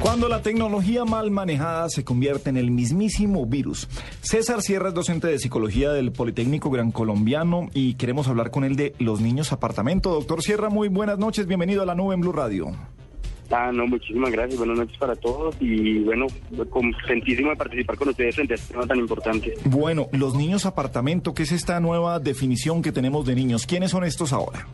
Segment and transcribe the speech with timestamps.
[0.00, 3.86] Cuando la tecnología mal manejada se convierte en el mismísimo virus.
[4.22, 8.76] César Sierra es docente de psicología del Politécnico Gran Colombiano y queremos hablar con él
[8.76, 10.10] de los niños apartamento.
[10.12, 12.72] Doctor Sierra, muy buenas noches, bienvenido a la nube en Blue Radio.
[13.50, 16.26] Ah, no, muchísimas gracias, buenas noches para todos y bueno,
[16.70, 19.54] contentísimo de participar con ustedes frente a este tema tan importante.
[19.64, 23.66] Bueno, los niños apartamento, ¿qué es esta nueva definición que tenemos de niños?
[23.66, 24.66] ¿Quiénes son estos ahora?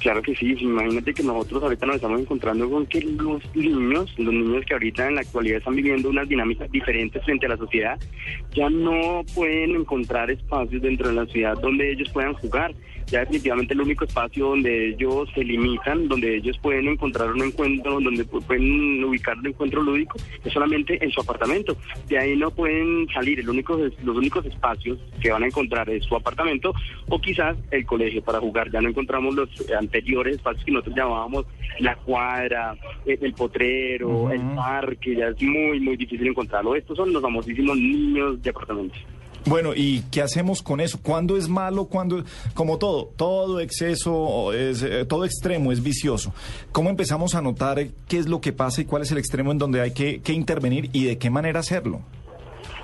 [0.00, 4.32] Claro que sí, imagínate que nosotros ahorita nos estamos encontrando con que los niños, los
[4.32, 7.98] niños que ahorita en la actualidad están viviendo unas dinámicas diferentes frente a la sociedad,
[8.54, 12.74] ya no pueden encontrar espacios dentro de la ciudad donde ellos puedan jugar
[13.10, 18.00] ya definitivamente el único espacio donde ellos se limitan, donde ellos pueden encontrar un encuentro,
[18.00, 21.76] donde pueden ubicar un encuentro lúdico, es solamente en su apartamento.
[22.06, 26.04] De ahí no pueden salir, el único, los únicos espacios que van a encontrar es
[26.04, 26.74] su apartamento
[27.08, 28.70] o quizás el colegio para jugar.
[28.70, 29.48] Ya no encontramos los
[29.88, 31.46] anteriores espacios que nosotros llamábamos
[31.80, 36.74] la cuadra, el potrero, el parque, ya es muy, muy difícil encontrarlo.
[36.74, 38.98] Estos son los famosísimos niños de apartamentos.
[39.46, 41.00] Bueno, ¿y qué hacemos con eso?
[41.00, 41.86] ¿Cuándo es malo?
[41.86, 42.22] ¿Cuándo?
[42.54, 46.34] Como todo, todo exceso, es, eh, todo extremo es vicioso.
[46.70, 49.58] ¿Cómo empezamos a notar qué es lo que pasa y cuál es el extremo en
[49.58, 52.02] donde hay que, que intervenir y de qué manera hacerlo?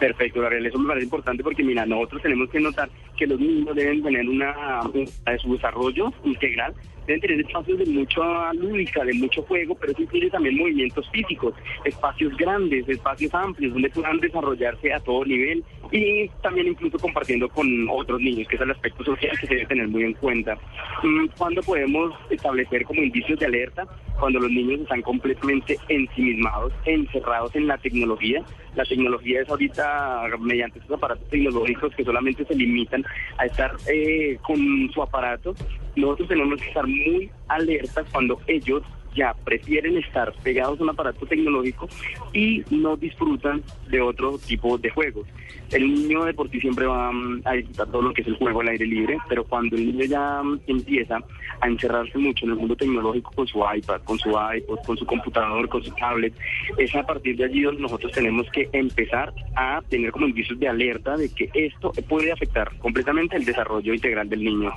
[0.00, 2.88] Perfecto, Gabriel, eso me parece importante porque, mira, nosotros tenemos que notar
[3.18, 6.72] que los niños deben tener una, de su desarrollo integral,
[7.06, 11.54] deben tener espacios de mucha lúdica, de mucho juego, pero eso incluye también movimientos físicos,
[11.84, 17.66] espacios grandes, espacios amplios, donde puedan desarrollarse a todo nivel y también incluso compartiendo con
[17.88, 20.56] otros niños, que es el aspecto social que se debe tener muy en cuenta.
[21.02, 23.86] Mm, ¿Cuándo podemos establecer como indicios de alerta?
[24.20, 28.42] Cuando los niños están completamente ensimismados, encerrados en la tecnología.
[28.74, 33.04] La tecnología es ahorita mediante esos aparatos tecnológicos que solamente se limitan
[33.38, 34.58] a estar eh, con
[34.92, 35.54] su aparato.
[35.96, 38.82] Nosotros tenemos que estar muy alertas cuando ellos
[39.18, 41.88] ya prefieren estar pegados a un aparato tecnológico
[42.32, 45.26] y no disfrutan de otro tipo de juegos.
[45.72, 48.36] El niño de por sí siempre va mm, a disfrutar todo lo que es el
[48.36, 51.18] juego al aire libre, pero cuando el niño ya mm, empieza
[51.60, 55.04] a encerrarse mucho en el mundo tecnológico con su iPad, con su iPod, con su
[55.04, 56.32] computador, con su tablet,
[56.78, 60.68] es a partir de allí donde nosotros tenemos que empezar a tener como indicios de
[60.68, 64.72] alerta de que esto puede afectar completamente el desarrollo integral del niño.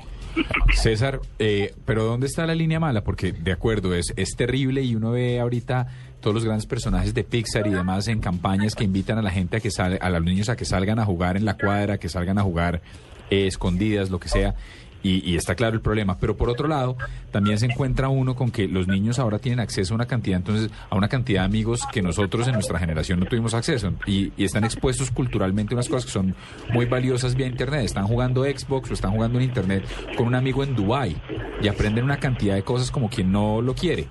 [0.73, 3.03] César, eh, pero ¿dónde está la línea mala?
[3.03, 5.87] Porque de acuerdo, es, es terrible y uno ve ahorita
[6.21, 9.57] todos los grandes personajes de Pixar y demás en campañas que invitan a la gente
[9.57, 12.09] a que sale, a los niños a que salgan a jugar en la cuadra, que
[12.09, 12.81] salgan a jugar
[13.29, 14.55] eh, escondidas, lo que sea.
[15.03, 16.17] Y, está claro el problema.
[16.17, 16.95] Pero por otro lado,
[17.31, 20.69] también se encuentra uno con que los niños ahora tienen acceso a una cantidad, entonces,
[20.89, 23.93] a una cantidad de amigos que nosotros en nuestra generación no tuvimos acceso.
[24.05, 26.35] Y, y están expuestos culturalmente a unas cosas que son
[26.73, 27.85] muy valiosas vía internet.
[27.85, 29.85] Están jugando Xbox o están jugando en internet
[30.15, 31.15] con un amigo en Dubai
[31.61, 34.07] y aprenden una cantidad de cosas como quien no lo quiere.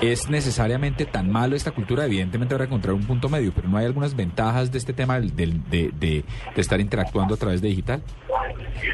[0.00, 2.04] ¿Es necesariamente tan malo esta cultura?
[2.04, 5.20] Evidentemente habrá que encontrar un punto medio, pero ¿no hay algunas ventajas de este tema
[5.20, 6.24] de, de, de,
[6.54, 8.00] estar interactuando a través de digital?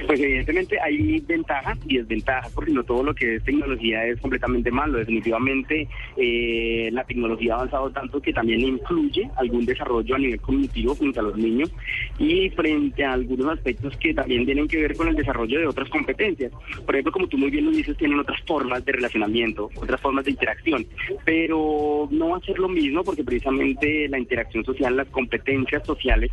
[0.07, 4.71] Pues evidentemente hay ventajas y desventajas, porque no todo lo que es tecnología es completamente
[4.71, 4.99] malo.
[4.99, 10.95] Definitivamente eh, la tecnología ha avanzado tanto que también incluye algún desarrollo a nivel cognitivo
[10.95, 11.71] frente a los niños
[12.19, 15.89] y frente a algunos aspectos que también tienen que ver con el desarrollo de otras
[15.89, 16.53] competencias.
[16.85, 20.25] Por ejemplo, como tú muy bien lo dices, tienen otras formas de relacionamiento, otras formas
[20.25, 20.87] de interacción
[21.25, 26.31] pero no va a ser lo mismo porque precisamente la interacción social, las competencias sociales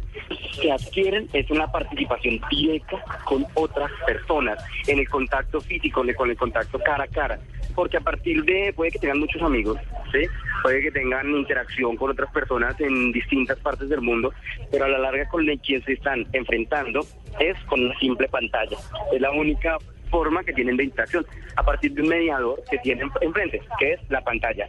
[0.62, 6.30] se adquieren es en la participación directa con otras personas, en el contacto físico, con
[6.30, 7.40] el contacto cara a cara
[7.76, 9.78] porque a partir de, puede que tengan muchos amigos,
[10.12, 10.28] ¿sí?
[10.62, 14.34] puede que tengan interacción con otras personas en distintas partes del mundo,
[14.72, 17.02] pero a la larga con quien se están enfrentando
[17.40, 18.78] es con una simple pantalla.
[19.14, 19.78] Es la única
[20.10, 21.26] forma que tienen de interacción
[21.56, 24.68] a partir de un mediador que tienen enfrente, que es la pantalla.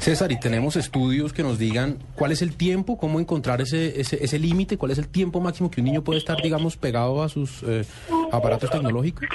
[0.00, 4.24] César, y tenemos estudios que nos digan cuál es el tiempo, cómo encontrar ese, ese,
[4.24, 7.28] ese límite, cuál es el tiempo máximo que un niño puede estar, digamos, pegado a
[7.28, 7.84] sus eh,
[8.32, 9.28] aparatos tecnológicos.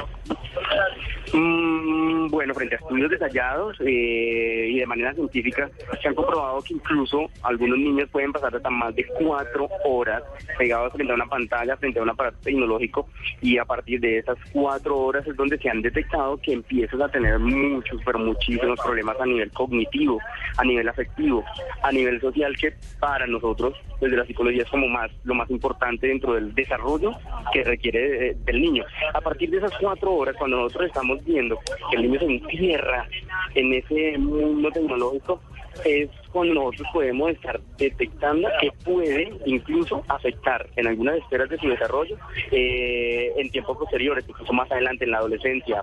[1.33, 5.69] Mm, bueno, frente a estudios detallados eh, y de manera científica,
[6.01, 10.23] se han comprobado que incluso algunos niños pueden pasar hasta más de cuatro horas
[10.57, 13.07] pegados frente a una pantalla, frente a un aparato tecnológico,
[13.41, 17.09] y a partir de esas cuatro horas es donde se han detectado que empiezas a
[17.09, 20.19] tener muchos, pero muchísimos problemas a nivel cognitivo,
[20.57, 21.43] a nivel afectivo,
[21.83, 26.07] a nivel social, que para nosotros, desde la psicología, es como más lo más importante
[26.07, 27.11] dentro del desarrollo
[27.51, 28.83] que requiere eh, del niño.
[29.13, 31.59] A partir de esas cuatro horas, cuando nosotros estamos viendo
[31.89, 33.07] que el niño se encierra
[33.53, 35.41] en ese mundo tecnológico,
[35.83, 41.69] es cuando nosotros podemos estar detectando que puede incluso afectar en algunas esferas de su
[41.69, 42.17] desarrollo
[42.51, 45.81] eh, en tiempos posteriores, incluso más adelante en la adolescencia,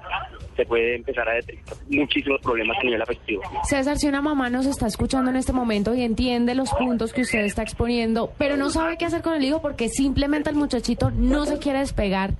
[0.54, 3.40] se puede empezar a detectar muchísimos problemas a nivel afectivo.
[3.64, 7.22] César, si una mamá nos está escuchando en este momento y entiende los puntos que
[7.22, 11.10] usted está exponiendo, pero no sabe qué hacer con el hijo porque simplemente el muchachito
[11.12, 12.34] no se quiere despegar,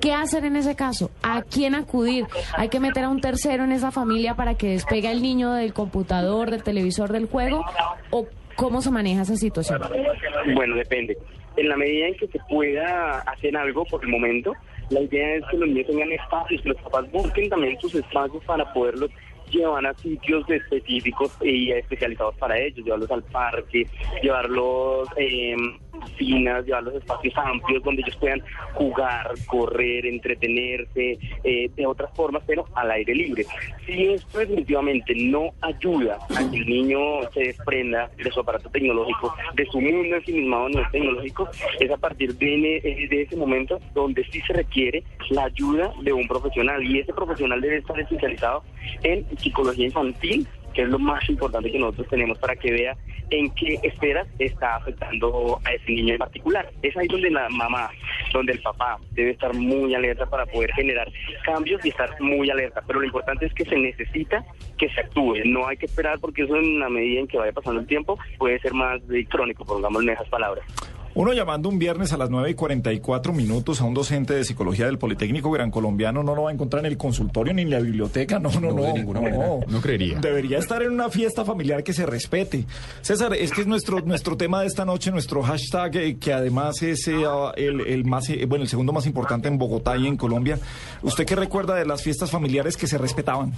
[0.00, 1.10] ¿qué hacer en ese caso?
[1.22, 2.26] ¿A quién acudir?
[2.56, 5.72] ¿Hay que meter a un tercero en esa familia para que despegue al niño del
[5.72, 7.64] computador, del televisor, del juego?
[8.10, 8.26] ¿O
[8.56, 9.80] cómo se maneja esa situación?
[10.54, 11.16] Bueno, depende.
[11.56, 14.54] En la medida en que se pueda hacer algo por el momento,
[14.90, 18.42] la idea es que los niños tengan espacios, que los papás busquen también sus espacios
[18.44, 19.10] para poderlos
[19.50, 23.86] llevar a sitios específicos y especializados para ellos, llevarlos al parque,
[24.22, 25.54] llevarlos eh,
[26.10, 28.42] piscinas, llevarlos a espacios amplios donde ellos puedan
[28.74, 33.46] jugar, correr, entretenerse, eh, de otras formas, pero al aire libre.
[33.86, 36.98] Si esto definitivamente no ayuda a que el niño
[37.32, 41.48] se desprenda de su aparato tecnológico, de su mundo ensimismado nivel tecnológico,
[41.78, 46.26] es a partir eh, de ese momento donde sí se requiere la ayuda de un
[46.26, 48.62] profesional y ese profesional debe estar especializado
[49.02, 52.96] en psicología infantil que es lo más importante que nosotros tenemos para que vea
[53.30, 56.70] en qué esferas está afectando a ese niño en particular.
[56.82, 57.90] Es ahí donde la mamá,
[58.32, 61.10] donde el papá debe estar muy alerta para poder generar
[61.44, 62.82] cambios y estar muy alerta.
[62.86, 64.44] Pero lo importante es que se necesita
[64.78, 65.36] que se actúe.
[65.44, 68.18] No hay que esperar porque eso en la medida en que vaya pasando el tiempo
[68.38, 69.00] puede ser más
[69.30, 70.64] crónico, pongámoslo en esas palabras.
[71.16, 74.86] Uno llamando un viernes a las 9 y 44 minutos a un docente de psicología
[74.86, 77.78] del Politécnico Gran Colombiano no lo va a encontrar en el consultorio ni en la
[77.78, 78.82] biblioteca, no, no, no.
[78.82, 79.46] de ninguna manera.
[79.68, 80.18] No creería.
[80.18, 82.64] Debería estar en una fiesta familiar que se respete.
[83.00, 86.82] César, es que es nuestro nuestro tema de esta noche, nuestro hashtag, eh, que además
[86.82, 87.22] es eh,
[87.58, 90.58] el, el más, eh, bueno, el segundo más importante en Bogotá y en Colombia.
[91.02, 93.52] ¿Usted qué recuerda de las fiestas familiares que se respetaban?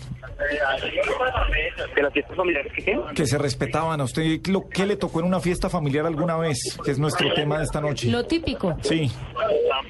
[1.94, 3.00] De las fiestas familiares que qué?
[3.14, 3.98] Que se respetaban.
[4.02, 6.58] ¿A usted lo, qué le tocó en una fiesta familiar alguna vez?
[6.84, 8.10] Que es nuestro tema de esta noche.
[8.10, 8.76] Lo típico.
[8.82, 9.10] Sí.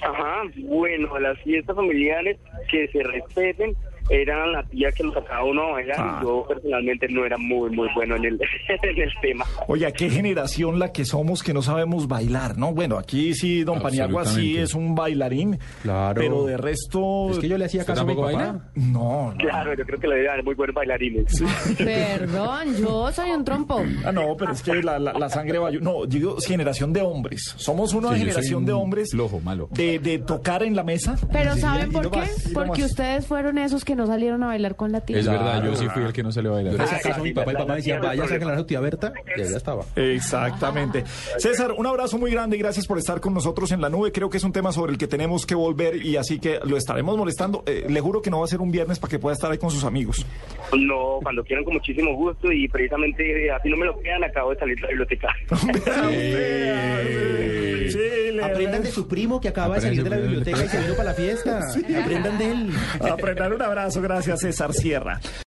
[0.03, 2.39] Ajá, bueno, las fiestas familiares
[2.71, 3.77] que se respeten
[4.11, 6.19] eran la tía que nos sacaba uno a bailar Ah.
[6.21, 8.35] y yo personalmente no era muy muy bueno en el,
[8.83, 9.45] en el tema.
[9.69, 12.73] Oye, qué generación la que somos que no sabemos bailar, ¿no?
[12.73, 15.59] Bueno, aquí sí, don Paniagua sí es un bailarín.
[15.83, 16.21] Claro.
[16.21, 17.31] Pero de resto.
[17.31, 18.27] Es que yo le hacía ¿Usted caso a mi papá.
[18.27, 18.61] baila?
[18.75, 19.35] No, no.
[19.39, 21.43] Claro, yo creo que la idea era muy buenos bailarines.
[21.79, 23.83] Perdón, yo soy un trompo.
[24.05, 25.71] Ah, no, pero es que la, la- la sangre va.
[25.71, 27.55] No, digo generación de hombres.
[27.57, 29.11] Somos una Sí, generación un de hombres.
[29.11, 29.69] flojo, malo.
[29.73, 31.17] De, de tocar en la mesa.
[31.33, 32.19] Pero Sí, ¿saben por qué?
[32.19, 35.19] más, Porque ustedes fueron esos que no salieron a bailar con la tía.
[35.19, 36.85] Es verdad, yo sí fui el que no se le Yo le bailaba.
[36.85, 39.13] hacía caso a mi papá y papá decía, vaya, sáquenla a su tía Berta.
[39.37, 39.85] Y allá estaba.
[39.97, 41.05] Exactamente.
[41.39, 44.13] César, un abrazo muy grande y gracias por estar con nosotros en la nube.
[44.13, 46.77] Creo que es un tema sobre el que tenemos que volver y así que lo
[46.77, 47.63] estaremos molestando.
[47.67, 49.59] Eh, le juro que no va a ser un viernes para que pueda estar ahí
[49.59, 50.25] con sus amigos.
[50.77, 54.51] No, cuando quieran con muchísimo gusto y precisamente eh, así no me lo crean, acabo
[54.51, 55.29] de salir de la biblioteca.
[58.43, 60.95] Aprendan de su primo que acaba de salir de la Aprendan biblioteca y se vino
[60.95, 61.61] para la fiesta.
[62.03, 62.71] Aprendan de él.
[63.01, 64.03] Aprender un abrazo.
[64.03, 65.21] Gracias, César Sierra.